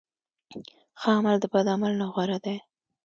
[0.99, 2.57] ښه عمل د بد عمل نه غوره دی.